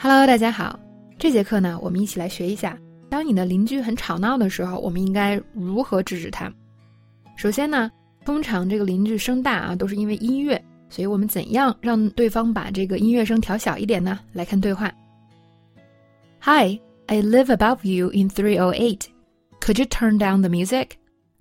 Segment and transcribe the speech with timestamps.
[0.00, 0.78] Hello，大家好。
[1.18, 2.78] 这节课呢，我们一起来学一下，
[3.10, 6.48] 当你的邻居很吵闹的时候，我们应该如何制止他。
[7.36, 7.90] 首先呢，
[8.24, 14.20] 通常这个邻居声大啊，都是因为音乐，所以我们怎样让对方把这个音乐声调小一点呢？
[14.32, 14.88] 来看对话。
[16.42, 19.00] Hi, I live above you in 308.
[19.60, 20.90] Could you turn down the music?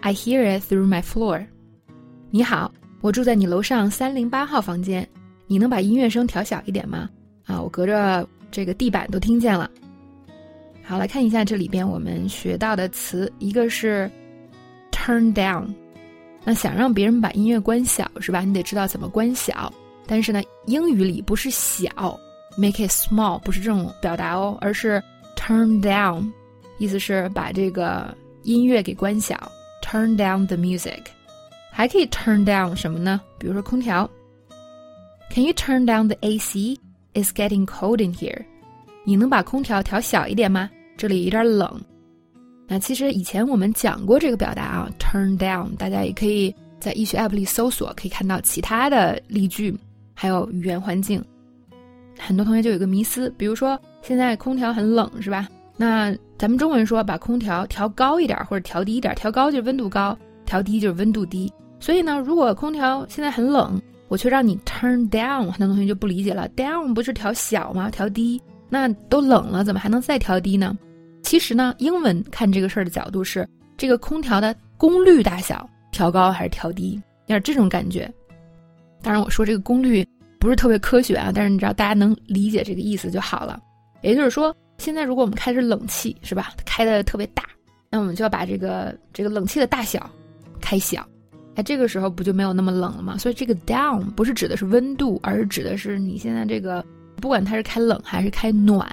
[0.00, 1.46] I hear it through my floor.
[2.30, 5.08] 你好，我住在你楼上三零八号房间，
[5.46, 7.08] 你能把音乐声调小一点吗？
[7.46, 8.28] 啊，我隔着。
[8.52, 9.68] 这个地板都听见了。
[10.84, 14.10] 好，来看一下这里边我们学到的词，一个是
[14.92, 15.66] turn down。
[16.44, 18.40] 那想让别人把音乐关小，是吧？
[18.40, 19.72] 你得知道怎么关小。
[20.06, 21.88] 但是呢，英语里不是小
[22.56, 25.02] ，make it small，不是这种表达哦，而是
[25.36, 26.30] turn down，
[26.78, 29.36] 意思是把这个音乐给关小
[29.82, 31.00] ，turn down the music。
[31.70, 33.20] 还可以 turn down 什么呢？
[33.38, 34.10] 比如说空调
[35.30, 36.76] ，Can you turn down the AC？
[37.14, 38.42] It's getting cold in here，
[39.04, 40.70] 你能把空调调小一点吗？
[40.96, 41.78] 这里有点冷。
[42.66, 49.76] 那其实以前我们讲过这个表达啊，turn down，大家也可以在易学 App 里搜索，可以看到其他的例句，
[50.14, 51.22] 还有语言环境。
[52.18, 55.46] 很多同学就有个迷思，比如说现在空调很冷，是吧？
[55.76, 60.16] 那咱们中文说把空调调高一点或者调低一点，调高就是温度高，
[60.46, 61.52] 调低就是温度低。
[61.78, 63.78] 所以呢，如果空调现在很冷。
[64.12, 66.46] 我却让你 turn down，很多同学就不理解了。
[66.50, 67.90] down 不是调小吗？
[67.90, 68.38] 调低，
[68.68, 70.76] 那都冷了，怎么还能再调低呢？
[71.22, 76.92] 其实呢，英文看这个事儿的角度是，这个空调的功率大小调高还是调低，
[77.24, 78.06] 有点这种感觉。
[79.00, 80.06] 当然，我说这个功率
[80.38, 83.58] 不是特别科学啊，但是你知道大家能理解这个意思就好了。
[84.02, 86.52] 也就是说，现在如果我们开着冷气，是吧？
[86.66, 87.44] 开的特别大，
[87.88, 90.06] 那我们就要把这个这个冷气的大小
[90.60, 91.02] 开小。
[91.54, 93.18] 那，这个时候不就没有那么冷了吗？
[93.18, 96.84] 所以这个 down 不是指的是温度，而是指的是你现在这个，
[97.16, 98.86] 不管它是开冷还是开暖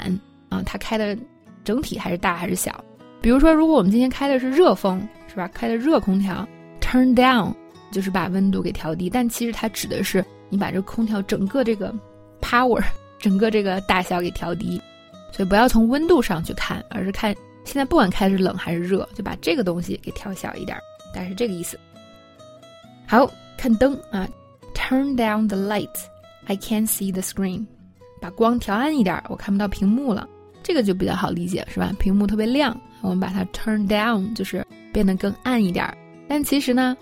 [0.49, 1.17] 啊，它开的
[1.63, 2.83] 整体还是大还是小。
[3.21, 5.49] 比如说，如果我们今天开的是热风，是吧？
[5.53, 6.47] 开的热空调
[6.81, 7.53] ，turn down
[7.91, 11.93] 就是把温度给调低，但其实它指的是你把这空调整个这个
[12.41, 12.81] power，
[13.19, 14.81] 整个这个大小给调低。
[15.31, 17.33] 所以不要从温度上去看，而是看
[17.63, 20.77] 现在不管开是冷还是热，就把这个东西给调小一点，
[21.13, 21.79] 大概是这个意思。
[23.09, 23.27] 好
[23.57, 24.29] 看灯啊
[24.75, 25.89] ，Turn down the light.
[26.45, 27.65] I can't see the screen.
[28.21, 30.29] 把光调暗一点，我看不到屏幕了。
[30.61, 31.91] 这个就比较好理解，是吧？
[31.97, 35.91] 屏幕特别亮，我们把它 turn down，就是变得更暗一点。
[36.27, 36.95] 但其实呢，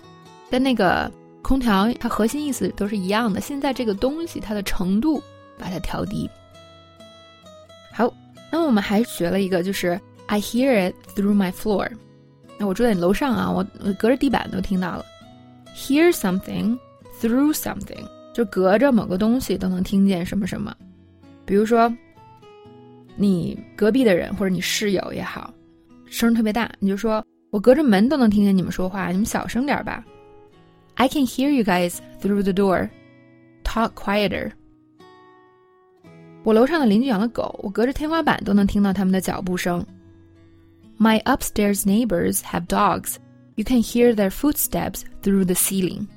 [0.48, 3.38] 跟那个空调它核心意思都是一样的。
[3.38, 5.22] 现在这个东西它的程度
[5.58, 6.26] 把它调低。
[7.92, 8.10] 好，
[8.50, 11.86] 那我们还学了一个，就是 I hear it through my floor。
[12.56, 15.04] 那我住在你楼上啊，我我隔着地板都听到了。
[15.78, 16.76] Hear something
[17.20, 20.76] through something，就隔着某个东西都能听见什么什么。
[21.46, 21.90] 比如说，
[23.14, 25.54] 你隔壁的人或者你室友也好，
[26.06, 30.04] 声特别大，你就说我隔着门都能听见你们说话，你们小声点吧。
[30.96, 32.90] I can hear you guys through the door.
[33.62, 34.50] Talk quieter.
[36.42, 39.86] 我楼上的邻居养了狗，我隔着天花板都能听到他们的脚步声。
[40.98, 43.14] My upstairs neighbors have dogs.
[43.58, 46.08] You can hear their footsteps through the ceiling.